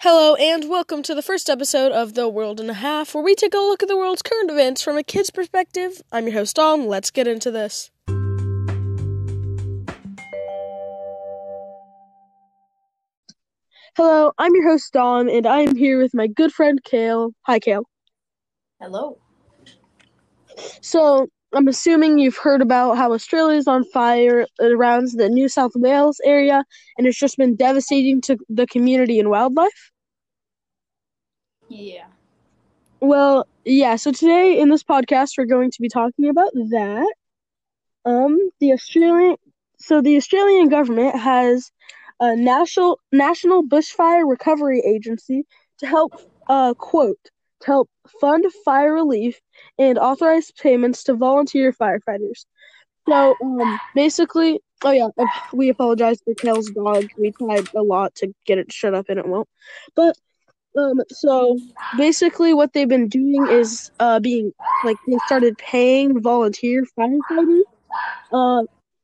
Hello, 0.00 0.36
and 0.36 0.70
welcome 0.70 1.02
to 1.02 1.12
the 1.12 1.22
first 1.22 1.50
episode 1.50 1.90
of 1.90 2.14
The 2.14 2.28
World 2.28 2.60
and 2.60 2.70
a 2.70 2.74
Half, 2.74 3.16
where 3.16 3.24
we 3.24 3.34
take 3.34 3.52
a 3.52 3.58
look 3.58 3.82
at 3.82 3.88
the 3.88 3.96
world's 3.96 4.22
current 4.22 4.48
events 4.48 4.80
from 4.80 4.96
a 4.96 5.02
kid's 5.02 5.30
perspective. 5.30 6.00
I'm 6.12 6.28
your 6.28 6.34
host, 6.34 6.54
Dom. 6.54 6.86
Let's 6.86 7.10
get 7.10 7.26
into 7.26 7.50
this. 7.50 7.90
Hello, 13.96 14.30
I'm 14.38 14.54
your 14.54 14.68
host, 14.68 14.92
Dom, 14.92 15.28
and 15.28 15.44
I 15.44 15.62
am 15.62 15.74
here 15.74 16.00
with 16.00 16.14
my 16.14 16.28
good 16.28 16.52
friend, 16.52 16.80
Cael. 16.84 17.32
Hi, 17.46 17.58
Cael. 17.58 17.82
Hello. 18.80 19.18
So, 20.80 21.26
I'm 21.54 21.68
assuming 21.68 22.18
you've 22.18 22.36
heard 22.36 22.60
about 22.60 22.96
how 22.98 23.12
Australia 23.12 23.56
is 23.56 23.66
on 23.66 23.84
fire 23.84 24.46
around 24.60 25.08
the 25.14 25.28
New 25.28 25.48
South 25.48 25.72
Wales 25.74 26.20
area, 26.24 26.64
and 26.96 27.06
it's 27.06 27.18
just 27.18 27.38
been 27.38 27.56
devastating 27.56 28.20
to 28.22 28.36
the 28.48 28.66
community 28.66 29.18
and 29.18 29.30
wildlife. 29.30 29.90
Yeah. 31.68 32.06
Well, 33.00 33.46
yeah, 33.64 33.96
so 33.96 34.12
today 34.12 34.58
in 34.58 34.68
this 34.68 34.82
podcast 34.82 35.32
we're 35.38 35.46
going 35.46 35.70
to 35.70 35.80
be 35.80 35.88
talking 35.88 36.28
about 36.28 36.52
that. 36.54 37.14
Um 38.04 38.38
the 38.60 38.72
Australian 38.72 39.36
so 39.78 40.00
the 40.02 40.16
Australian 40.16 40.68
government 40.68 41.16
has 41.16 41.70
a 42.20 42.34
national 42.36 42.98
national 43.12 43.62
bushfire 43.62 44.28
recovery 44.28 44.80
agency 44.80 45.46
to 45.78 45.86
help 45.86 46.12
uh 46.48 46.74
quote 46.74 47.30
to 47.60 47.66
help 47.66 47.90
fund 48.20 48.44
fire 48.64 48.92
relief 48.92 49.40
and 49.78 49.98
authorize 49.98 50.50
payments 50.52 51.04
to 51.04 51.14
volunteer 51.14 51.72
firefighters. 51.72 52.44
So 53.08 53.34
um 53.42 53.80
basically 53.94 54.60
oh 54.84 54.90
yeah, 54.90 55.08
we 55.52 55.68
apologize 55.68 56.20
for 56.24 56.34
Cael's 56.34 56.70
dog. 56.70 57.08
We 57.18 57.32
tried 57.32 57.68
a 57.74 57.82
lot 57.82 58.14
to 58.16 58.32
get 58.46 58.58
it 58.58 58.72
shut 58.72 58.94
up 58.94 59.06
and 59.08 59.18
it 59.18 59.26
won't. 59.26 59.48
But 59.94 60.16
um, 60.76 61.00
so 61.08 61.58
basically, 61.96 62.54
what 62.54 62.72
they've 62.72 62.88
been 62.88 63.08
doing 63.08 63.48
is 63.50 63.90
uh, 63.98 64.20
being 64.20 64.52
like 64.84 64.96
they 65.06 65.16
started 65.26 65.58
paying 65.58 66.20
volunteer 66.20 66.84
firefighters 66.98 67.62
uh, 68.32 68.62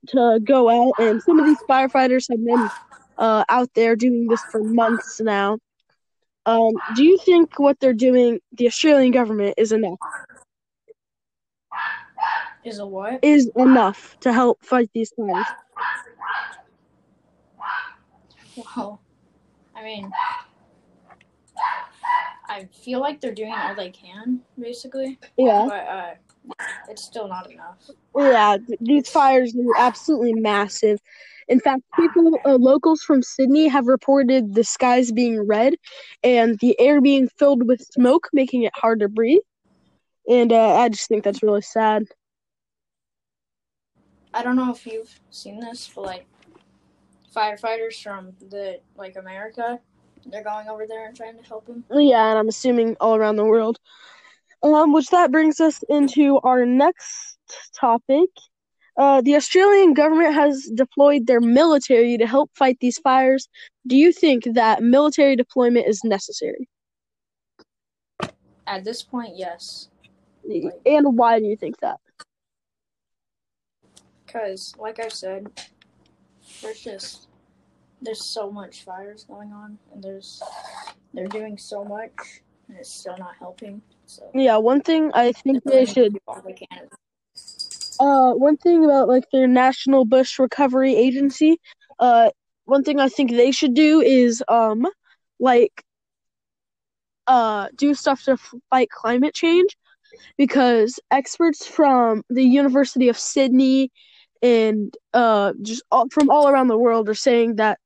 to 0.09 0.41
go 0.45 0.69
out, 0.69 0.93
and 0.99 1.23
some 1.23 1.41
of 1.41 1.47
these 1.47 1.59
firefighters 1.69 2.27
have 2.31 2.45
been 2.45 2.71
uh, 3.19 3.45
out 3.49 3.71
there 3.75 3.97
doing 3.97 4.27
this 4.29 4.43
for 4.53 4.63
months 4.63 5.21
now. 5.21 5.59
Um, 6.47 6.73
do 6.95 7.05
you 7.05 7.19
think 7.19 7.59
what 7.59 7.81
they're 7.81 7.93
doing, 7.93 8.41
the 8.53 8.67
Australian 8.67 9.13
government, 9.13 9.55
is 9.57 9.73
enough? 9.73 9.99
Is 12.65 12.79
a 12.79 12.87
what? 12.87 13.21
Is 13.23 13.51
enough 13.57 14.19
to 14.21 14.33
help 14.33 14.65
fight 14.65 14.91
these 14.95 15.13
fires? 15.17 15.47
Well, 18.57 19.01
I 19.75 19.83
mean, 19.83 20.11
I 22.49 22.69
feel 22.73 23.01
like 23.01 23.21
they're 23.21 23.35
doing 23.35 23.53
all 23.53 23.75
they 23.75 23.91
can, 23.91 24.41
basically. 24.59 25.19
Yeah. 25.37 25.67
But 25.69 25.89
uh, 25.89 26.15
it's 26.89 27.03
still 27.03 27.29
not 27.29 27.51
enough. 27.51 27.91
Yeah, 28.17 28.59
these 28.81 29.09
fires 29.09 29.55
are 29.57 29.77
absolutely 29.79 30.35
massive. 30.35 31.01
In 31.49 31.61
fact, 31.61 31.83
people, 31.99 32.39
uh, 32.45 32.55
locals 32.55 33.03
from 33.03 33.23
Sydney 33.23 33.69
have 33.69 33.87
reported 33.87 34.55
the 34.55 34.65
skies 34.65 35.13
being 35.13 35.47
red 35.47 35.75
and 36.23 36.59
the 36.61 36.79
air 36.81 37.01
being 37.01 37.29
filled 37.29 37.67
with 37.67 37.81
smoke, 37.81 38.29
making 38.33 38.63
it 38.63 38.73
hard 38.75 39.01
to 39.01 39.09
breathe. 39.09 39.43
And 40.29 40.53
uh, 40.53 40.77
I 40.77 40.89
just 40.89 41.09
think 41.09 41.25
that's 41.25 41.43
really 41.43 41.63
sad. 41.63 42.05
I 44.33 44.43
don't 44.43 44.57
know 44.57 44.73
if 44.73 44.87
you've 44.87 45.21
seen 45.31 45.61
this, 45.61 45.91
but 45.95 46.05
like 46.05 46.27
firefighters 47.35 48.03
from 48.03 48.33
the 48.51 48.81
like 48.97 49.17
America, 49.17 49.79
they're 50.27 50.43
going 50.43 50.69
over 50.69 50.87
there 50.87 51.07
and 51.07 51.17
trying 51.17 51.37
to 51.37 51.45
help 51.45 51.67
them. 51.67 51.85
Yeah, 51.93 52.31
and 52.31 52.39
I'm 52.39 52.49
assuming 52.49 52.97
all 53.01 53.15
around 53.15 53.37
the 53.37 53.45
world. 53.45 53.79
Um, 54.63 54.95
which 54.95 55.09
that 55.11 55.31
brings 55.31 55.61
us 55.61 55.85
into 55.91 56.39
our 56.39 56.65
next 56.65 57.39
topic. 57.79 58.31
Uh, 58.97 59.21
the 59.21 59.35
Australian 59.35 59.95
government 59.95 60.35
has 60.35 60.71
deployed 60.75 61.27
their 61.27 61.41
military 61.41 62.17
to 62.17 62.27
help 62.27 62.51
fight 62.55 62.79
these 62.81 62.99
fires. 62.99 63.49
Do 63.87 63.97
you 63.97 64.13
think 64.13 64.45
that 64.55 64.83
military 64.83 65.37
deployment 65.37 65.87
is 65.87 66.03
necessary? 66.05 66.69
At 68.67 68.85
this 68.85 69.03
point, 69.03 69.37
yes, 69.37 69.89
And 70.87 71.17
why 71.17 71.39
do 71.39 71.47
you 71.47 71.57
think 71.57 71.79
that? 71.81 71.99
because 74.35 74.75
like 74.79 74.99
I 74.99 75.09
said, 75.09 75.47
there's 76.61 76.81
just 76.81 77.29
there's 78.03 78.23
so 78.23 78.51
much 78.51 78.85
fires 78.85 79.25
going 79.25 79.53
on, 79.53 79.79
and 79.93 80.03
there's 80.03 80.43
they're 81.13 81.29
doing 81.29 81.57
so 81.57 81.85
much, 81.85 82.43
and 82.69 82.77
it's 82.77 82.91
still 82.91 83.17
not 83.17 83.37
helping. 83.39 83.81
So 84.07 84.31
Yeah, 84.35 84.57
one 84.57 84.81
thing 84.81 85.11
I 85.15 85.33
think 85.33 85.63
they 85.65 85.87
should 85.87 86.19
all 86.27 86.43
they 86.45 86.53
can. 86.53 86.89
Uh 88.01 88.33
one 88.33 88.57
thing 88.57 88.85
about 88.85 89.09
like 89.09 89.25
their 89.33 89.47
National 89.47 90.05
Bush 90.05 90.39
Recovery 90.39 90.95
Agency, 90.97 91.59
uh 91.99 92.31
one 92.65 92.83
thing 92.83 93.01
I 93.01 93.09
think 93.09 93.31
they 93.31 93.51
should 93.53 93.75
do 93.75 94.01
is 94.01 94.43
um 94.49 94.87
like 95.39 95.85
uh 97.27 97.69
do 97.77 97.95
stuff 97.95 98.23
to 98.25 98.37
fight 98.71 98.89
climate 98.91 99.35
change 99.35 99.77
because 100.37 100.99
experts 101.11 101.67
from 101.67 102.23
the 102.29 102.45
University 102.45 103.09
of 103.09 103.19
Sydney 103.19 103.91
and 104.43 104.95
uh 105.15 105.53
just 105.63 105.83
all, 105.91 106.07
from 106.11 106.31
all 106.31 106.49
around 106.49 106.69
the 106.69 106.79
world 106.79 107.09
are 107.09 107.15
saying 107.15 107.57
that 107.57 107.79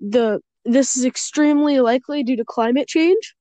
the 0.00 0.40
this 0.64 0.96
is 0.96 1.04
extremely 1.04 1.80
likely 1.80 2.22
due 2.22 2.36
to 2.36 2.44
climate 2.44 2.88
change. 2.88 3.34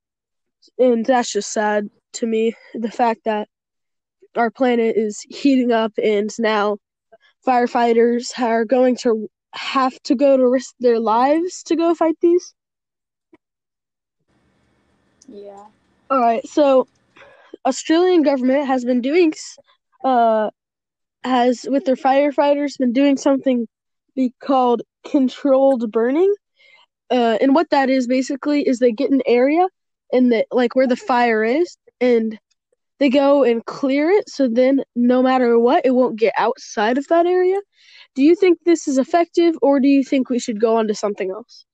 And 0.78 1.06
that's 1.06 1.32
just 1.32 1.52
sad 1.52 1.90
to 2.14 2.28
me 2.28 2.54
the 2.74 2.92
fact 2.92 3.22
that 3.26 3.48
our 4.38 4.50
planet 4.52 4.96
is 4.98 5.22
heating 5.30 5.72
up 5.72 5.94
and 6.02 6.30
now 6.40 6.78
firefighters 7.46 8.38
are 8.40 8.66
going 8.66 8.96
to 8.98 9.30
have 9.54 10.00
to 10.04 10.16
go 10.16 10.38
to 10.38 10.48
risk 10.48 10.74
their 10.80 11.00
lives 11.00 11.64
to 11.64 11.76
go 11.76 11.94
fight 11.94 12.16
these 12.22 12.54
Yeah. 15.28 15.66
all 16.10 16.20
right 16.20 16.46
so 16.48 16.88
australian 17.66 18.22
government 18.24 18.68
has 18.68 18.86
been 18.86 19.02
doing 19.02 19.34
uh 20.04 20.50
has 21.24 21.66
with 21.70 21.86
their 21.86 21.96
firefighters 21.96 22.78
been 22.78 22.94
doing 22.94 23.18
something 23.18 23.68
be 24.16 24.34
called 24.42 24.82
controlled 25.10 25.92
burning 25.92 26.34
uh 27.12 27.38
and 27.42 27.56
what 27.56 27.70
that 27.70 27.90
is 27.90 28.08
basically 28.08 28.68
is 28.68 28.80
they 28.80 28.92
get 28.92 29.12
an 29.12 29.22
area 29.26 29.68
in 30.12 30.30
the 30.30 30.46
like 30.52 30.76
where 30.76 30.88
the 30.88 30.96
fire 30.96 31.44
is 31.44 31.78
and 32.02 32.38
they 33.00 33.10
go 33.10 33.44
and 33.44 33.66
clear 33.66 34.10
it 34.10 34.30
so 34.30 34.48
then 34.48 34.82
no 34.96 35.22
matter 35.22 35.60
what 35.60 35.86
it 35.86 35.92
won't 35.92 36.18
get 36.18 36.34
outside 36.38 36.98
of 36.98 37.08
that 37.08 37.26
area 37.26 37.60
do 38.16 38.22
you 38.24 38.36
think 38.36 38.58
this 38.66 38.88
is 38.88 38.98
effective 38.98 39.56
or 39.62 39.80
do 39.80 39.88
you 39.88 40.04
think 40.04 40.30
we 40.30 40.40
should 40.40 40.60
go 40.62 40.76
on 40.78 40.88
to 40.88 40.94
something 40.96 41.30
else 41.32 41.66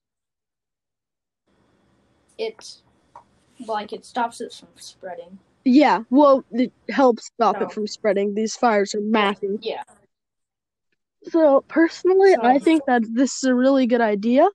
It's 2.37 2.81
like 3.67 3.93
it 3.93 4.05
stops 4.05 4.41
it 4.41 4.51
from 4.53 4.69
spreading. 4.75 5.37
yeah 5.63 6.03
well 6.09 6.43
it 6.51 6.71
helps 6.89 7.25
stop 7.27 7.59
No. 7.59 7.67
it 7.67 7.71
from 7.71 7.85
spreading 7.87 8.33
these 8.33 8.55
fires 8.55 8.95
are 8.95 9.01
massive 9.01 9.59
Yeah. 9.61 9.83
so 11.23 11.63
personally 11.67 12.33
So- 12.33 12.41
i 12.43 12.57
think 12.57 12.83
that 12.87 13.03
this 13.13 13.35
is 13.37 13.43
a 13.43 13.53
really 13.53 13.85
good 13.85 14.01
idea 14.01 14.47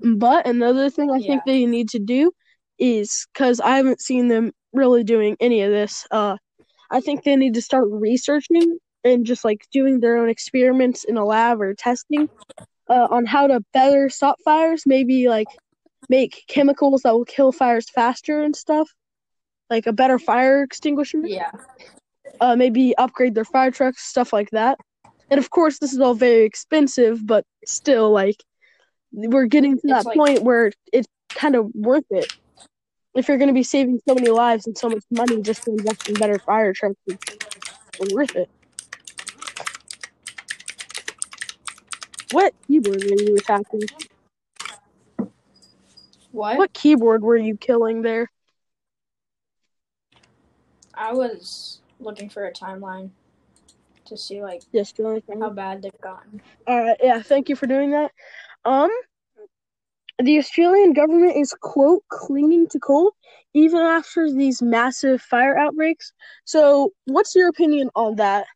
but 0.00 0.46
another 0.46 0.90
thing 0.90 1.10
i 1.10 1.18
think 1.20 1.42
they 1.44 1.66
need 1.66 1.88
to 1.90 1.98
do 1.98 2.30
is 2.78 3.26
because 3.32 3.58
i 3.60 3.76
haven't 3.76 4.00
seen 4.00 4.28
them 4.28 4.52
really 4.74 5.04
doing 5.04 5.36
any 5.40 5.62
of 5.62 5.70
this 5.70 6.06
uh 6.10 6.36
i 6.90 7.00
think 7.00 7.22
they 7.22 7.36
need 7.36 7.54
to 7.54 7.62
start 7.62 7.86
researching 7.90 8.78
and 9.04 9.24
just 9.24 9.44
like 9.44 9.66
doing 9.72 10.00
their 10.00 10.16
own 10.16 10.28
experiments 10.28 11.04
in 11.04 11.16
a 11.16 11.24
lab 11.24 11.60
or 11.60 11.74
testing 11.74 12.28
uh, 12.88 13.06
on 13.10 13.24
how 13.24 13.46
to 13.46 13.60
better 13.72 14.08
stop 14.10 14.36
fires 14.44 14.82
maybe 14.86 15.28
like 15.28 15.46
make 16.10 16.44
chemicals 16.48 17.02
that 17.02 17.14
will 17.14 17.24
kill 17.24 17.52
fires 17.52 17.88
faster 17.90 18.42
and 18.42 18.54
stuff 18.54 18.90
like 19.70 19.86
a 19.86 19.92
better 19.92 20.18
fire 20.18 20.62
extinguisher 20.62 21.20
Yeah. 21.24 21.50
uh, 22.40 22.56
maybe 22.56 22.94
upgrade 22.98 23.34
their 23.34 23.44
fire 23.46 23.70
trucks, 23.70 24.02
stuff 24.04 24.32
like 24.32 24.50
that. 24.50 24.76
And 25.30 25.38
of 25.38 25.48
course, 25.48 25.78
this 25.78 25.92
is 25.94 26.00
all 26.00 26.12
very 26.14 26.42
expensive, 26.44 27.26
but 27.26 27.44
still, 27.64 28.10
like, 28.10 28.36
we're 29.12 29.46
getting 29.46 29.76
to 29.76 29.86
that 29.88 30.04
like- 30.04 30.16
point 30.16 30.42
where 30.42 30.70
it's 30.92 31.08
kind 31.30 31.56
of 31.56 31.70
worth 31.74 32.04
it. 32.10 32.30
If 33.14 33.28
you're 33.28 33.38
going 33.38 33.48
to 33.48 33.54
be 33.54 33.62
saving 33.62 34.00
so 34.08 34.14
many 34.14 34.30
lives 34.30 34.66
and 34.66 34.76
so 34.76 34.88
much 34.88 35.04
money 35.10 35.40
just 35.40 35.62
to 35.64 35.70
invest 35.70 36.08
in 36.08 36.14
better 36.14 36.38
fire 36.40 36.72
trucks, 36.72 36.96
it's 37.06 38.12
worth 38.12 38.34
it. 38.34 38.50
What 42.32 42.52
keyboard 42.66 43.04
were 43.04 43.22
you 43.22 43.36
attacking? 43.36 43.82
What? 46.32 46.58
What 46.58 46.72
keyboard 46.72 47.22
were 47.22 47.36
you 47.36 47.56
killing 47.56 48.02
there? 48.02 48.28
I 50.92 51.12
was 51.12 51.80
looking 52.00 52.28
for 52.28 52.46
a 52.46 52.52
timeline 52.52 53.10
to 54.06 54.16
see 54.16 54.42
like 54.42 54.62
Yes, 54.72 54.92
how 54.98 55.50
bad 55.50 55.82
they've 55.82 56.00
gotten. 56.00 56.42
Alright, 56.68 56.96
yeah, 57.00 57.22
thank 57.22 57.48
you 57.48 57.54
for 57.54 57.66
doing 57.66 57.92
that. 57.92 58.10
Um, 58.64 58.90
the 60.22 60.38
Australian 60.38 60.92
government 60.92 61.36
is 61.36 61.54
quote 61.60 62.02
clinging 62.08 62.68
to 62.68 62.78
coal 62.78 63.12
even 63.52 63.80
after 63.80 64.30
these 64.30 64.62
massive 64.62 65.20
fire 65.22 65.56
outbreaks. 65.58 66.12
So, 66.44 66.92
what's 67.06 67.34
your 67.34 67.48
opinion 67.48 67.90
on 67.94 68.16
that? 68.16 68.46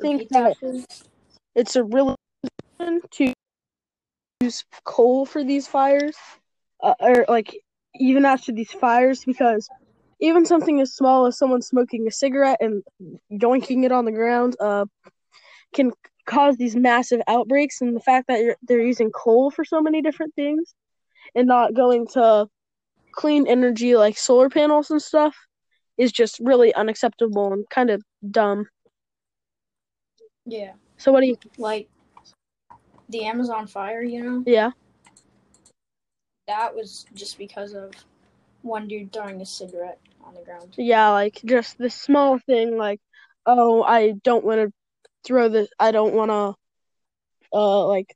think 0.00 0.28
that 0.30 0.56
it's 1.54 1.76
a 1.76 1.84
really 1.84 2.14
to 3.10 3.32
use 4.40 4.64
coal 4.84 5.26
for 5.26 5.44
these 5.44 5.66
fires, 5.66 6.16
uh, 6.82 6.94
or 7.00 7.24
like 7.28 7.54
even 7.96 8.24
after 8.24 8.52
these 8.52 8.70
fires, 8.72 9.22
because 9.24 9.68
even 10.20 10.46
something 10.46 10.80
as 10.80 10.94
small 10.94 11.26
as 11.26 11.38
someone 11.38 11.62
smoking 11.62 12.06
a 12.06 12.10
cigarette 12.10 12.58
and 12.60 12.82
yoinking 13.30 13.84
it 13.84 13.92
on 13.92 14.04
the 14.04 14.12
ground, 14.12 14.56
uh, 14.60 14.86
can 15.74 15.92
cause 16.30 16.56
these 16.56 16.76
massive 16.76 17.20
outbreaks. 17.26 17.80
And 17.80 17.94
the 17.96 18.00
fact 18.00 18.28
that 18.28 18.40
you're, 18.40 18.56
they're 18.62 18.80
using 18.80 19.10
coal 19.10 19.50
for 19.50 19.64
so 19.64 19.80
many 19.80 20.00
different 20.00 20.34
things 20.34 20.74
and 21.34 21.46
not 21.48 21.74
going 21.74 22.06
to 22.14 22.46
clean 23.12 23.46
energy 23.46 23.96
like 23.96 24.16
solar 24.16 24.48
panels 24.48 24.90
and 24.90 25.02
stuff 25.02 25.36
is 25.98 26.12
just 26.12 26.38
really 26.40 26.72
unacceptable 26.74 27.52
and 27.52 27.64
kind 27.68 27.90
of 27.90 28.02
dumb. 28.30 28.66
Yeah, 30.46 30.72
So 30.96 31.12
what 31.12 31.20
do 31.20 31.26
you? 31.26 31.36
like 31.58 31.88
the 33.08 33.24
Amazon 33.24 33.66
fire, 33.66 34.02
you 34.02 34.22
know, 34.22 34.42
Yeah, 34.46 34.70
that 36.48 36.74
was 36.74 37.06
just 37.14 37.38
because 37.38 37.74
of 37.74 37.92
one 38.62 38.88
dude 38.88 39.12
throwing 39.12 39.40
a 39.40 39.46
cigarette 39.46 39.98
on 40.24 40.34
the 40.34 40.40
ground. 40.42 40.74
yeah, 40.76 41.10
like 41.10 41.40
just 41.44 41.78
this 41.78 41.94
small 41.94 42.38
thing, 42.38 42.76
like 42.76 43.00
oh, 43.46 43.82
I 43.82 44.12
don't 44.24 44.44
want 44.44 44.60
to 44.60 44.72
throw 45.24 45.48
this. 45.48 45.68
I 45.78 45.90
don't 45.92 46.14
want 46.14 46.30
to, 46.30 46.54
uh, 47.52 47.86
like 47.86 48.14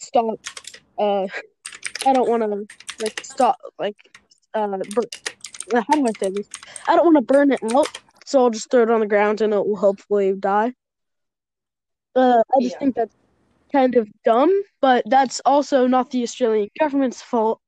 stop, 0.00 0.38
uh, 0.98 1.26
I 2.06 2.12
don't 2.12 2.28
want 2.28 2.42
to 2.42 2.66
like 3.02 3.20
stop, 3.24 3.58
like, 3.78 3.96
uh, 4.54 4.78
bur- 4.94 5.80
how 5.80 5.94
do 5.94 6.06
I 6.06 6.12
say 6.18 6.30
this? 6.30 6.48
I 6.88 6.96
don't 6.96 7.04
want 7.04 7.16
to 7.16 7.32
burn 7.32 7.52
it 7.52 7.60
out, 7.62 7.88
so 8.24 8.44
I'll 8.44 8.50
just 8.50 8.70
throw 8.70 8.82
it 8.82 8.90
on 8.90 9.00
the 9.00 9.06
ground 9.06 9.40
and 9.40 9.52
it 9.52 9.66
will 9.66 9.76
hopefully 9.76 10.34
die. 10.38 10.72
Uh, 12.14 12.42
I 12.56 12.60
just 12.62 12.74
Yeah. 12.74 12.78
think 12.78 12.94
that's 12.96 13.14
kind 13.72 13.96
of 13.96 14.08
dumb, 14.24 14.50
but 14.80 15.04
that's 15.06 15.40
also 15.44 15.86
not 15.86 16.10
the 16.10 16.22
Australian 16.22 16.68
government's 16.78 17.20
fault. 17.20 17.60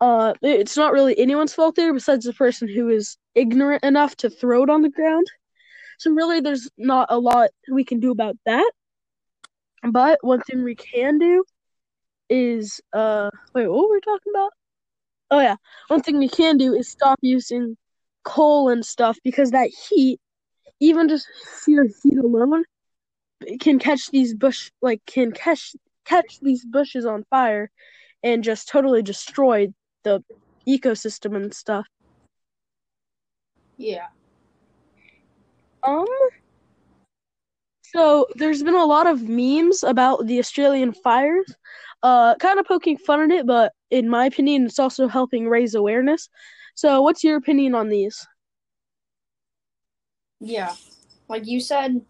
Uh, 0.00 0.32
it's 0.42 0.76
not 0.76 0.92
really 0.92 1.18
anyone's 1.18 1.52
fault 1.54 1.74
there 1.74 1.92
besides 1.92 2.24
the 2.24 2.32
person 2.32 2.68
who 2.68 2.88
is 2.88 3.16
ignorant 3.34 3.82
enough 3.84 4.16
to 4.16 4.30
throw 4.30 4.62
it 4.62 4.70
on 4.70 4.82
the 4.82 4.88
ground. 4.88 5.26
So 5.98 6.12
really, 6.12 6.40
there's 6.40 6.70
not 6.78 7.08
a 7.10 7.18
lot 7.18 7.50
we 7.70 7.84
can 7.84 8.00
do 8.00 8.10
about 8.10 8.36
that. 8.46 8.70
But 9.82 10.18
one 10.22 10.40
thing 10.40 10.64
we 10.64 10.74
can 10.74 11.18
do 11.18 11.44
is 12.30 12.80
uh, 12.92 13.30
wait, 13.54 13.68
what 13.68 13.88
were 13.88 13.94
we 13.94 14.00
talking 14.00 14.32
about? 14.34 14.52
Oh 15.30 15.40
yeah, 15.40 15.56
one 15.88 16.00
thing 16.02 16.18
we 16.18 16.28
can 16.28 16.56
do 16.56 16.74
is 16.74 16.88
stop 16.88 17.18
using 17.20 17.76
coal 18.24 18.68
and 18.68 18.84
stuff 18.84 19.18
because 19.24 19.50
that 19.50 19.70
heat, 19.88 20.20
even 20.80 21.08
just 21.08 21.26
sheer 21.64 21.88
heat 22.02 22.18
alone, 22.18 22.64
can 23.60 23.78
catch 23.78 24.10
these 24.10 24.34
bush 24.34 24.70
like 24.82 25.00
can 25.06 25.32
catch 25.32 25.74
catch 26.04 26.38
these 26.40 26.64
bushes 26.64 27.04
on 27.06 27.24
fire 27.30 27.70
and 28.22 28.42
just 28.42 28.68
totally 28.68 29.02
destroy 29.02 29.68
the 30.04 30.22
ecosystem 30.68 31.36
and 31.36 31.54
stuff. 31.54 31.86
Yeah, 33.76 34.08
Um 35.82 36.06
so 37.82 38.26
there's 38.34 38.62
been 38.62 38.74
a 38.74 38.84
lot 38.84 39.06
of 39.06 39.28
memes 39.28 39.82
about 39.82 40.26
the 40.26 40.38
Australian 40.38 40.92
fires, 40.92 41.54
uh 42.02 42.34
kind 42.36 42.58
of 42.58 42.66
poking 42.66 42.96
fun 42.98 43.20
at 43.20 43.30
it, 43.30 43.46
but 43.46 43.72
in 43.90 44.08
my 44.08 44.26
opinion 44.26 44.66
it's 44.66 44.78
also 44.78 45.08
helping 45.08 45.48
raise 45.48 45.74
awareness. 45.74 46.28
So 46.74 47.02
what's 47.02 47.24
your 47.24 47.36
opinion 47.36 47.74
on 47.74 47.88
these? 47.88 48.26
yeah. 50.40 50.74
Like 51.28 51.46
you 51.46 51.60
said, 51.60 52.00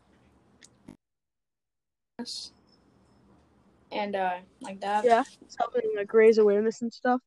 and 3.90 4.16
uh, 4.16 4.38
like 4.60 4.80
that. 4.80 5.04
Yeah, 5.04 5.22
it's 5.42 5.56
helping 5.58 5.90
like 5.96 6.12
raise 6.12 6.38
awareness 6.38 6.82
and 6.82 6.92
stuff. 6.92 7.20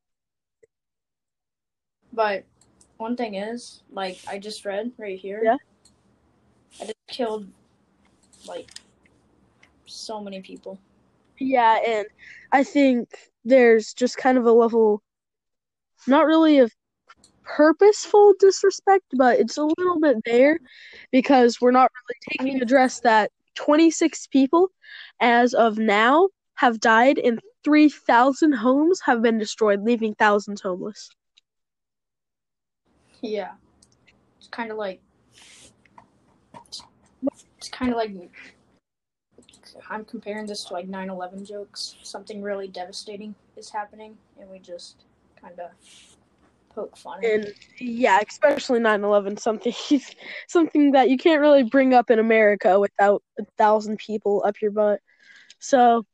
But 2.12 2.44
one 2.96 3.16
thing 3.16 3.34
is, 3.34 3.82
like 3.90 4.18
I 4.28 4.38
just 4.38 4.64
read 4.64 4.92
right 4.98 5.18
here. 5.18 5.40
Yeah. 5.44 5.56
Killed 7.12 7.46
like 8.48 8.70
so 9.86 10.20
many 10.20 10.40
people. 10.40 10.78
Yeah, 11.38 11.78
and 11.86 12.06
I 12.52 12.64
think 12.64 13.08
there's 13.44 13.92
just 13.92 14.16
kind 14.16 14.38
of 14.38 14.46
a 14.46 14.52
level, 14.52 15.02
not 16.06 16.26
really 16.26 16.58
of 16.58 16.72
purposeful 17.44 18.34
disrespect, 18.38 19.04
but 19.16 19.38
it's 19.38 19.58
a 19.58 19.64
little 19.64 20.00
bit 20.00 20.16
there 20.24 20.58
because 21.10 21.60
we're 21.60 21.70
not 21.70 21.90
really 21.92 22.18
taking 22.30 22.62
address 22.62 23.00
that 23.00 23.30
26 23.56 24.28
people, 24.28 24.70
as 25.20 25.52
of 25.52 25.78
now, 25.78 26.28
have 26.54 26.80
died 26.80 27.18
and 27.18 27.40
3,000 27.64 28.52
homes 28.52 29.00
have 29.04 29.20
been 29.20 29.38
destroyed, 29.38 29.82
leaving 29.82 30.14
thousands 30.14 30.60
homeless. 30.60 31.10
Yeah. 33.20 33.52
It's 34.38 34.48
kind 34.48 34.70
of 34.70 34.78
like 34.78 35.00
kind 37.72 37.90
of 37.90 37.96
like 37.96 38.12
I'm 39.90 40.04
comparing 40.04 40.46
this 40.46 40.64
to 40.66 40.74
like 40.74 40.88
9/11 40.88 41.46
jokes. 41.46 41.96
Something 42.02 42.42
really 42.42 42.68
devastating 42.68 43.34
is 43.56 43.70
happening, 43.70 44.16
and 44.38 44.48
we 44.50 44.58
just 44.58 45.04
kind 45.40 45.58
of 45.58 45.70
poke 46.74 46.96
fun 46.96 47.18
at 47.18 47.24
it. 47.24 47.44
And 47.46 47.54
yeah, 47.78 48.20
especially 48.26 48.80
9/11, 48.80 49.38
something 49.38 49.74
something 50.48 50.92
that 50.92 51.10
you 51.10 51.16
can't 51.16 51.40
really 51.40 51.62
bring 51.64 51.94
up 51.94 52.10
in 52.10 52.18
America 52.18 52.78
without 52.78 53.22
a 53.38 53.44
thousand 53.58 53.98
people 53.98 54.42
up 54.46 54.60
your 54.60 54.70
butt. 54.70 55.00
So 55.58 56.04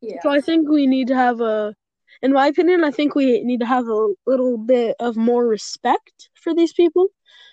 Yeah. 0.00 0.20
So 0.22 0.30
I 0.30 0.40
think 0.40 0.68
we 0.68 0.86
need 0.86 1.08
to 1.08 1.14
have 1.14 1.40
a, 1.40 1.74
in 2.22 2.32
my 2.32 2.46
opinion, 2.48 2.84
I 2.84 2.90
think 2.90 3.14
we 3.14 3.42
need 3.42 3.60
to 3.60 3.66
have 3.66 3.86
a 3.86 4.08
little 4.26 4.58
bit 4.58 4.96
of 5.00 5.16
more 5.16 5.46
respect 5.46 6.30
for 6.34 6.54
these 6.54 6.72
people, 6.72 7.08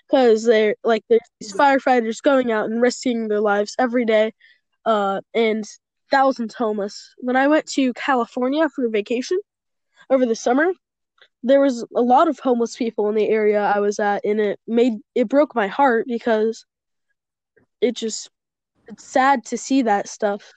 because 0.07 0.44
they're 0.44 0.75
like 0.83 1.04
there's 1.09 1.21
these 1.39 1.54
firefighters 1.54 2.21
going 2.21 2.51
out 2.51 2.69
and 2.69 2.81
risking 2.81 3.27
their 3.27 3.42
lives 3.42 3.75
every 3.80 4.06
day, 4.06 4.33
uh, 4.86 5.21
and 5.33 5.65
thousands 6.12 6.54
homeless. 6.54 7.13
When 7.18 7.36
I 7.36 7.48
went 7.48 7.65
to 7.74 7.94
California 7.94 8.70
for 8.70 8.88
vacation 8.89 9.39
over 10.10 10.25
the 10.25 10.36
summer, 10.36 10.72
there 11.43 11.62
was 11.62 11.86
a 11.96 12.01
lot 12.01 12.27
of 12.27 12.39
homeless 12.39 12.75
people 12.75 13.10
in 13.10 13.15
the 13.15 13.29
area 13.29 13.62
I 13.62 13.79
was 13.79 14.00
at, 14.00 14.24
and 14.25 14.39
it 14.39 14.60
made 14.67 14.93
it 15.15 15.27
broke 15.27 15.55
my 15.55 15.67
heart 15.67 16.05
because 16.08 16.65
it 17.82 17.96
just 17.96 18.29
it's 18.88 19.03
sad 19.03 19.46
to 19.46 19.58
see 19.58 19.84
that 19.84 20.08
stuff. 20.08 20.53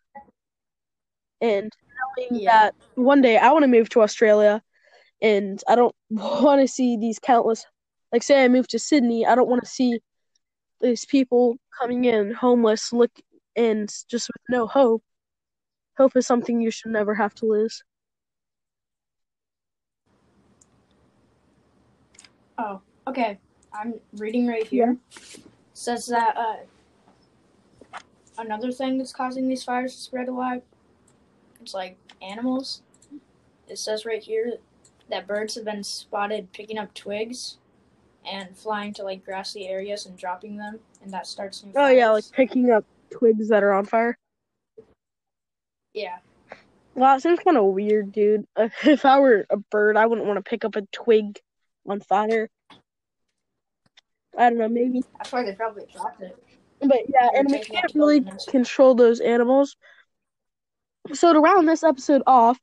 And 1.41 1.71
knowing 2.19 2.43
Yeah. 2.43 2.53
that 2.53 2.75
one 2.95 3.23
day 3.23 3.39
I 3.39 3.51
want 3.53 3.63
to 3.63 3.69
move 3.69 3.89
to 3.91 4.03
Australia 4.03 4.63
and 5.23 5.63
I 5.69 5.75
don't 5.75 5.95
want 6.11 6.61
to 6.61 6.69
see 6.69 6.97
these 6.97 7.19
countless 7.19 7.65
like 8.13 8.23
say 8.23 8.45
I 8.45 8.49
move 8.49 8.69
to 8.69 8.79
Sydney, 8.79 9.27
I 9.27 9.35
don't 9.35 9.49
want 9.49 9.63
to 9.63 9.71
see 9.71 10.01
these 10.81 11.05
people 11.05 11.57
coming 11.79 12.07
in 12.07 12.33
homeless 12.33 12.93
look 12.93 13.11
and 13.57 13.89
just 14.09 14.29
with 14.29 14.43
no 14.49 14.67
hope. 14.67 15.03
Hope 15.97 16.17
is 16.17 16.27
something 16.27 16.61
you 16.61 16.71
should 16.71 16.93
never 16.93 17.15
have 17.15 17.35
to 17.37 17.47
lose. 17.47 17.83
Oh, 22.59 22.81
okay. 23.07 23.39
I'm 23.73 23.95
reading 24.17 24.47
right 24.47 24.67
here. 24.67 24.97
Says 25.75 26.07
that 26.07 26.37
uh, 26.37 26.57
another 28.39 28.73
thing 28.73 28.99
that's 28.99 29.13
causing 29.13 29.49
these 29.49 29.63
fires 29.63 29.95
to 29.95 30.01
spread 30.01 30.29
a 30.29 30.33
lot. 30.33 30.63
It's 31.61 31.75
like 31.75 31.97
animals. 32.21 32.83
It 33.69 33.79
says 33.79 34.05
right 34.05 34.23
here 34.23 34.55
that 35.11 35.27
birds 35.27 35.55
have 35.55 35.65
been 35.65 35.85
spotted 35.85 36.53
picking 36.53 36.79
up 36.79 36.93
twigs 36.95 37.59
and 38.25 38.57
flying 38.57 38.93
to 38.95 39.03
like 39.03 39.25
grassy 39.25 39.69
areas 39.69 40.07
and 40.07 40.17
dropping 40.17 40.57
them, 40.57 40.79
and 41.03 41.13
that 41.13 41.27
starts 41.27 41.65
new 41.65 41.73
Oh 41.77 41.89
yeah, 41.89 42.11
like 42.11 42.25
picking 42.33 42.71
up 42.71 42.85
twigs 43.11 43.49
that 43.49 43.63
are 43.63 43.73
on 43.73 43.85
fire. 43.85 44.19
yeah, 45.95 46.19
Wow, 46.95 47.17
it 47.17 47.23
seems 47.23 47.39
kind 47.41 47.57
of 47.57 47.65
weird, 47.65 48.13
dude. 48.13 48.47
If 48.85 49.05
I 49.05 49.21
were 49.21 49.47
a 49.51 49.57
bird, 49.57 49.97
I 49.97 50.07
wouldn't 50.07 50.27
want 50.27 50.37
to 50.37 50.49
pick 50.49 50.65
up 50.65 50.77
a 50.77 50.83
twig 50.93 51.39
on 51.89 52.01
fire. 52.01 52.49
I 54.37 54.49
don't 54.51 54.59
know, 54.59 54.69
maybe. 54.69 55.03
that's 55.17 55.33
why 55.33 55.45
they 55.45 55.53
probably 55.53 55.85
dropped 55.93 56.23
it. 56.23 56.37
But 56.81 56.99
yeah, 57.09 57.29
They're 57.33 57.41
and 57.41 57.51
we 57.51 57.59
can't 57.61 57.93
really 57.95 58.25
control 58.49 58.95
those 58.95 59.21
animals. 59.21 59.77
So 61.13 61.33
to 61.33 61.41
round 61.41 61.69
this 61.69 61.83
episode 61.83 62.23
off, 62.27 62.59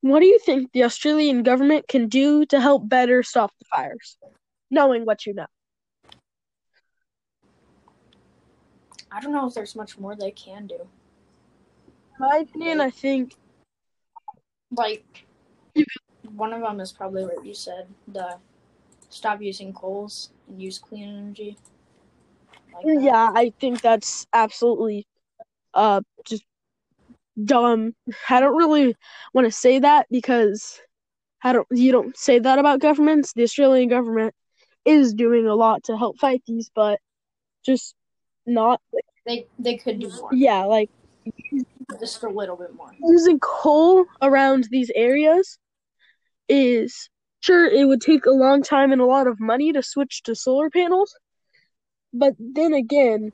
what 0.00 0.20
do 0.20 0.26
you 0.26 0.38
think 0.38 0.72
the 0.72 0.84
Australian 0.84 1.42
government 1.42 1.88
can 1.88 2.08
do 2.08 2.44
to 2.46 2.60
help 2.60 2.88
better 2.88 3.22
stop 3.22 3.52
the 3.58 3.64
fires? 3.74 4.18
Knowing 4.70 5.04
what 5.04 5.26
you 5.26 5.34
know. 5.34 5.46
I 9.10 9.20
don't 9.20 9.32
know 9.32 9.46
if 9.46 9.54
there's 9.54 9.76
much 9.76 9.98
more 9.98 10.16
they 10.16 10.32
can 10.32 10.66
do. 10.66 10.88
my 12.18 12.38
opinion, 12.38 12.80
I 12.80 12.90
think 12.90 13.34
like 14.76 15.26
one 16.34 16.52
of 16.52 16.60
them 16.60 16.80
is 16.80 16.92
probably 16.92 17.24
what 17.24 17.46
you 17.46 17.54
said 17.54 17.86
the 18.08 18.36
stop 19.10 19.40
using 19.40 19.72
coals 19.72 20.30
and 20.48 20.60
use 20.60 20.76
clean 20.78 21.08
energy 21.08 21.56
like 22.74 22.84
yeah, 22.84 23.30
I 23.34 23.52
think 23.60 23.80
that's 23.80 24.26
absolutely 24.32 25.06
uh 25.74 26.00
just 26.26 26.44
dumb. 27.42 27.94
I 28.28 28.40
don't 28.40 28.56
really 28.56 28.94
want 29.32 29.46
to 29.46 29.52
say 29.52 29.78
that 29.78 30.06
because 30.10 30.80
I 31.42 31.52
don't 31.52 31.66
you 31.70 31.92
don't 31.92 32.16
say 32.16 32.38
that 32.38 32.58
about 32.58 32.80
governments. 32.80 33.32
The 33.32 33.42
Australian 33.42 33.88
government 33.88 34.34
is 34.86 35.12
doing 35.12 35.46
a 35.46 35.54
lot 35.54 35.84
to 35.84 35.96
help 35.98 36.18
fight 36.18 36.42
these, 36.46 36.70
but 36.74 37.00
just 37.64 37.94
not 38.46 38.80
they 39.26 39.46
they 39.58 39.76
could 39.76 39.98
do 39.98 40.08
more. 40.08 40.30
yeah, 40.32 40.64
like 40.64 40.90
just 42.00 42.22
a 42.22 42.28
little 42.28 42.56
bit 42.56 42.74
more. 42.74 42.92
using 43.02 43.38
coal 43.40 44.04
around 44.22 44.68
these 44.70 44.90
areas 44.94 45.58
is 46.48 47.10
sure 47.40 47.66
it 47.66 47.86
would 47.86 48.00
take 48.00 48.24
a 48.26 48.30
long 48.30 48.62
time 48.62 48.92
and 48.92 49.00
a 49.00 49.04
lot 49.06 49.26
of 49.26 49.40
money 49.40 49.72
to 49.72 49.82
switch 49.82 50.22
to 50.22 50.34
solar 50.34 50.70
panels 50.70 51.16
but 52.12 52.34
then 52.38 52.72
again 52.72 53.32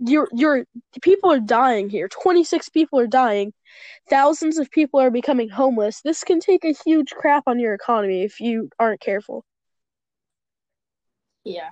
you're 0.00 0.28
you're 0.32 0.64
people 1.02 1.30
are 1.30 1.40
dying 1.40 1.90
here. 1.90 2.08
26 2.08 2.70
people 2.70 2.98
are 2.98 3.06
dying. 3.06 3.52
Thousands 4.08 4.58
of 4.58 4.70
people 4.70 4.98
are 4.98 5.10
becoming 5.10 5.50
homeless. 5.50 6.00
This 6.00 6.24
can 6.24 6.40
take 6.40 6.64
a 6.64 6.74
huge 6.84 7.10
crap 7.10 7.44
on 7.46 7.58
your 7.58 7.74
economy 7.74 8.22
if 8.22 8.40
you 8.40 8.70
aren't 8.78 9.00
careful 9.00 9.44
yeah. 11.44 11.70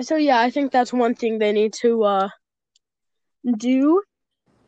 So 0.00 0.16
yeah 0.16 0.40
i 0.40 0.50
think 0.50 0.72
that's 0.72 0.92
one 0.92 1.14
thing 1.14 1.38
they 1.38 1.52
need 1.52 1.72
to 1.74 2.02
uh 2.04 2.28
do. 3.58 4.02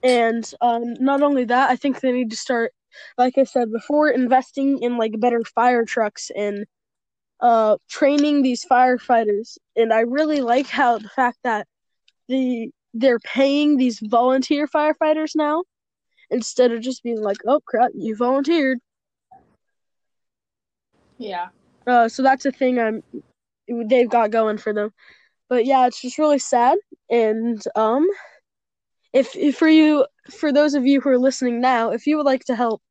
And 0.02 0.48
um 0.60 0.94
not 1.00 1.22
only 1.22 1.44
that 1.44 1.70
i 1.70 1.76
think 1.76 2.00
they 2.00 2.12
need 2.12 2.30
to 2.30 2.36
start 2.36 2.72
like 3.18 3.36
i 3.38 3.44
said 3.44 3.72
before 3.72 4.08
investing 4.08 4.78
in 4.82 4.96
like 4.96 5.18
better 5.18 5.42
fire 5.44 5.84
trucks 5.84 6.30
and 6.36 6.64
uh 7.40 7.76
training 7.88 8.42
these 8.42 8.64
firefighters. 8.70 9.58
And 9.74 9.92
i 9.92 10.00
really 10.00 10.40
like 10.42 10.68
how 10.68 10.98
the 10.98 11.08
fact 11.08 11.38
that 11.44 11.66
the 12.28 12.70
they're 12.94 13.18
paying 13.18 13.76
these 13.76 14.00
volunteer 14.00 14.66
firefighters 14.66 15.32
now 15.34 15.64
instead 16.30 16.72
of 16.72 16.80
just 16.80 17.02
being 17.02 17.20
like 17.20 17.38
oh 17.46 17.60
crap 17.66 17.90
you 17.94 18.14
volunteered. 18.16 18.78
Yeah. 21.18 21.48
Uh 21.86 22.08
so 22.08 22.22
that's 22.22 22.46
a 22.46 22.52
thing 22.52 22.78
i'm 22.78 23.02
they've 23.68 24.08
got 24.08 24.30
going 24.30 24.58
for 24.58 24.72
them. 24.72 24.92
But 25.48 25.64
yeah 25.64 25.86
it's 25.86 26.00
just 26.00 26.18
really 26.18 26.38
sad. 26.38 26.78
And 27.10 27.62
um 27.74 28.06
if, 29.12 29.34
if 29.34 29.56
for 29.56 29.68
you 29.68 30.06
for 30.30 30.52
those 30.52 30.74
of 30.74 30.86
you 30.86 31.00
who 31.00 31.08
are 31.10 31.18
listening 31.18 31.60
now 31.60 31.90
if 31.90 32.06
you 32.06 32.16
would 32.16 32.26
like 32.26 32.44
to 32.44 32.56
help 32.56 32.82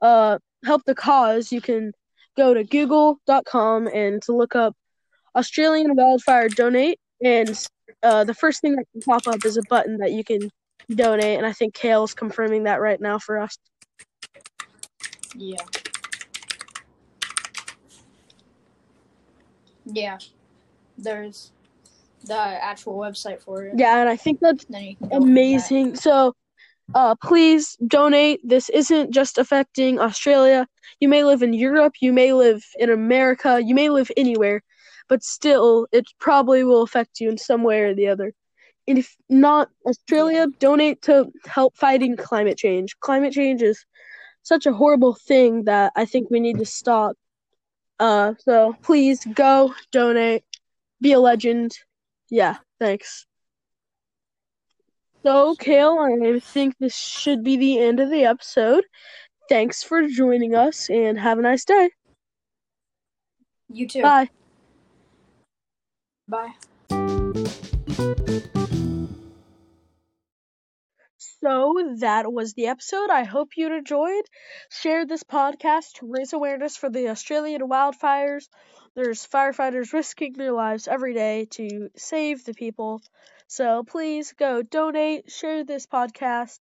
uh 0.00 0.38
help 0.64 0.82
the 0.86 0.94
cause 0.94 1.52
you 1.52 1.60
can 1.60 1.92
go 2.36 2.54
to 2.54 2.64
google.com 2.64 3.88
and 3.88 4.22
to 4.22 4.32
look 4.32 4.56
up 4.56 4.74
australian 5.36 5.94
wildfire 5.94 6.48
donate. 6.48 6.98
And 7.22 7.66
uh, 8.02 8.24
the 8.24 8.34
first 8.34 8.60
thing 8.60 8.76
that 8.76 8.86
can 8.92 9.02
pop 9.02 9.26
up 9.26 9.44
is 9.44 9.56
a 9.56 9.62
button 9.68 9.98
that 9.98 10.12
you 10.12 10.24
can 10.24 10.50
donate. 10.90 11.38
And 11.38 11.46
i 11.46 11.52
think 11.52 11.74
Cael's 11.74 12.14
confirming 12.14 12.64
that 12.64 12.80
right 12.80 13.00
now 13.00 13.18
for 13.18 13.38
us. 13.38 13.56
Yeah 15.36 15.83
yeah 19.86 20.18
there's 20.98 21.52
the 22.24 22.34
actual 22.34 22.96
website 22.96 23.40
for 23.40 23.64
it 23.64 23.74
yeah 23.76 24.00
and 24.00 24.08
i 24.08 24.16
think 24.16 24.40
that's 24.40 24.64
then 24.66 24.84
you 24.84 24.96
can 24.96 25.08
go 25.08 25.16
on 25.16 25.20
that. 25.22 25.28
amazing. 25.28 25.94
So, 25.96 26.34
uh, 26.94 27.14
please 27.22 27.76
donate. 27.86 28.40
This 28.44 28.68
isn't 28.68 29.10
just 29.10 29.38
affecting 29.38 29.98
Australia. 29.98 30.66
You 31.00 31.08
may 31.08 31.24
live 31.24 31.42
in 31.42 31.52
Europe, 31.52 31.94
you 32.00 32.12
may 32.12 32.32
live 32.32 32.64
in 32.78 32.90
America, 32.90 33.60
you 33.62 33.74
may 33.74 33.88
live 33.88 34.10
anywhere, 34.16 34.62
but 35.08 35.22
still, 35.22 35.86
it 35.92 36.04
probably 36.20 36.64
will 36.64 36.82
affect 36.82 37.20
you 37.20 37.28
in 37.28 37.38
some 37.38 37.62
way 37.62 37.82
or 37.82 37.94
the 37.94 38.08
other. 38.08 38.32
And 38.86 38.98
if 38.98 39.16
not 39.30 39.70
Australia, 39.86 40.46
donate 40.58 41.00
to 41.02 41.32
help 41.46 41.74
fighting 41.76 42.16
climate 42.16 42.58
change. 42.58 42.98
Climate 43.00 43.32
change 43.32 43.62
is 43.62 43.84
such 44.42 44.66
a 44.66 44.74
horrible 44.74 45.14
thing 45.14 45.64
that 45.64 45.92
I 45.96 46.04
think 46.04 46.30
we 46.30 46.38
need 46.38 46.58
to 46.58 46.66
stop. 46.66 47.16
Uh, 47.98 48.34
so 48.38 48.74
please 48.82 49.24
go 49.34 49.74
donate, 49.92 50.44
be 51.00 51.12
a 51.12 51.20
legend. 51.20 51.72
Yeah, 52.30 52.56
thanks. 52.80 53.26
So, 55.24 55.54
Cael, 55.56 55.98
I 55.98 56.38
think 56.38 56.76
this 56.78 56.94
should 56.94 57.42
be 57.42 57.56
the 57.56 57.78
end 57.78 58.00
of 58.00 58.10
the 58.10 58.24
episode. 58.24 58.84
Thanks 59.48 59.82
for 59.82 60.06
joining 60.06 60.54
us 60.54 60.90
and 60.90 61.18
have 61.18 61.38
a 61.38 61.42
nice 61.42 61.64
day. 61.64 61.90
you 63.68 63.88
too 63.88 64.02
Bye. 64.02 64.28
bye 66.28 66.54
So, 71.44 71.94
that 71.98 72.32
was 72.32 72.54
the 72.54 72.66
episode. 72.66 73.08
I 73.08 73.22
hope 73.22 73.56
you 73.56 73.72
enjoyed. 73.72 74.24
Share 74.68 75.06
this 75.06 75.22
podcast 75.22 75.92
to 75.98 76.10
raise 76.10 76.32
awareness 76.32 76.76
for 76.76 76.90
the 76.90 77.08
Australian 77.10 77.60
wildfires. 77.68 78.48
There's 78.96 79.24
firefighters 79.24 79.92
risking 79.92 80.32
their 80.32 80.50
lives 80.50 80.88
every 80.88 81.14
day 81.14 81.44
to 81.52 81.90
save 81.94 82.44
the 82.44 82.54
people. 82.54 83.00
So, 83.46 83.84
please 83.84 84.32
go 84.32 84.62
donate, 84.62 85.30
share 85.30 85.62
this 85.62 85.86
podcast. 85.86 86.58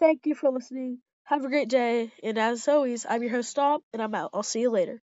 Thank 0.00 0.26
you 0.26 0.34
for 0.34 0.50
listening. 0.50 0.98
Have 1.24 1.44
a 1.44 1.48
great 1.48 1.68
day. 1.68 2.12
And 2.22 2.38
as 2.38 2.68
always, 2.68 3.06
I'm 3.08 3.22
your 3.22 3.32
host, 3.32 3.50
Stop, 3.50 3.82
and 3.92 4.02
I'm 4.02 4.14
out. 4.14 4.30
I'll 4.34 4.42
see 4.42 4.60
you 4.60 4.70
later. 4.70 5.02